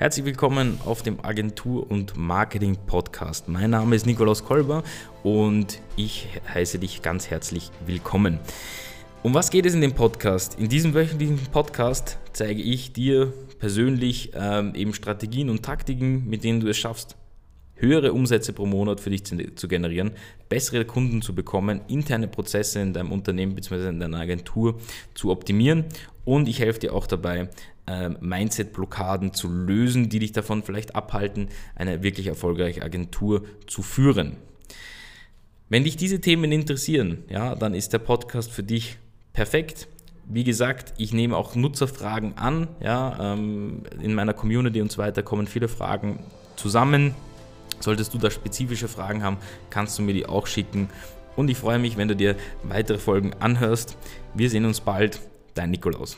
Herzlich 0.00 0.24
willkommen 0.24 0.80
auf 0.86 1.02
dem 1.02 1.22
Agentur- 1.22 1.90
und 1.90 2.16
Marketing-Podcast. 2.16 3.48
Mein 3.48 3.68
Name 3.68 3.94
ist 3.94 4.06
Nikolaus 4.06 4.42
Kolber 4.42 4.82
und 5.22 5.78
ich 5.94 6.26
heiße 6.54 6.78
dich 6.78 7.02
ganz 7.02 7.28
herzlich 7.28 7.70
willkommen. 7.84 8.38
Um 9.22 9.34
was 9.34 9.50
geht 9.50 9.66
es 9.66 9.74
in 9.74 9.82
dem 9.82 9.92
Podcast? 9.92 10.58
In 10.58 10.70
diesem 10.70 10.94
wöchentlichen 10.94 11.36
Podcast 11.52 12.16
zeige 12.32 12.62
ich 12.62 12.94
dir 12.94 13.30
persönlich 13.58 14.30
ähm, 14.32 14.74
eben 14.74 14.94
Strategien 14.94 15.50
und 15.50 15.62
Taktiken, 15.62 16.26
mit 16.30 16.44
denen 16.44 16.60
du 16.60 16.68
es 16.68 16.78
schaffst, 16.78 17.18
höhere 17.74 18.14
Umsätze 18.14 18.54
pro 18.54 18.64
Monat 18.64 19.00
für 19.00 19.10
dich 19.10 19.24
zu, 19.24 19.54
zu 19.54 19.68
generieren, 19.68 20.12
bessere 20.48 20.86
Kunden 20.86 21.20
zu 21.20 21.34
bekommen, 21.34 21.82
interne 21.88 22.26
Prozesse 22.26 22.80
in 22.80 22.94
deinem 22.94 23.12
Unternehmen 23.12 23.54
bzw. 23.54 23.90
in 23.90 24.00
deiner 24.00 24.20
Agentur 24.20 24.80
zu 25.12 25.30
optimieren 25.30 25.84
und 26.30 26.46
ich 26.46 26.60
helfe 26.60 26.78
dir 26.78 26.94
auch 26.94 27.08
dabei, 27.08 27.48
ähm, 27.88 28.16
Mindset-Blockaden 28.20 29.34
zu 29.34 29.48
lösen, 29.48 30.08
die 30.08 30.20
dich 30.20 30.30
davon 30.30 30.62
vielleicht 30.62 30.94
abhalten, 30.94 31.48
eine 31.74 32.04
wirklich 32.04 32.28
erfolgreiche 32.28 32.82
Agentur 32.82 33.42
zu 33.66 33.82
führen. 33.82 34.36
Wenn 35.68 35.82
dich 35.82 35.96
diese 35.96 36.20
Themen 36.20 36.52
interessieren, 36.52 37.24
ja, 37.28 37.56
dann 37.56 37.74
ist 37.74 37.92
der 37.92 37.98
Podcast 37.98 38.52
für 38.52 38.62
dich 38.62 38.96
perfekt. 39.32 39.88
Wie 40.24 40.44
gesagt, 40.44 40.94
ich 40.98 41.12
nehme 41.12 41.36
auch 41.36 41.56
Nutzerfragen 41.56 42.38
an. 42.38 42.68
Ja, 42.80 43.34
ähm, 43.34 43.82
in 44.00 44.14
meiner 44.14 44.32
Community 44.32 44.80
und 44.80 44.92
so 44.92 44.98
weiter 44.98 45.24
kommen 45.24 45.48
viele 45.48 45.66
Fragen 45.66 46.20
zusammen. 46.54 47.16
Solltest 47.80 48.14
du 48.14 48.18
da 48.18 48.30
spezifische 48.30 48.86
Fragen 48.86 49.24
haben, 49.24 49.38
kannst 49.68 49.98
du 49.98 50.02
mir 50.02 50.14
die 50.14 50.26
auch 50.26 50.46
schicken. 50.46 50.90
Und 51.34 51.50
ich 51.50 51.58
freue 51.58 51.80
mich, 51.80 51.96
wenn 51.96 52.06
du 52.06 52.14
dir 52.14 52.36
weitere 52.62 52.98
Folgen 52.98 53.32
anhörst. 53.40 53.96
Wir 54.34 54.48
sehen 54.48 54.64
uns 54.64 54.80
bald. 54.80 55.18
Tan 55.54 55.70
Nicolás. 55.70 56.16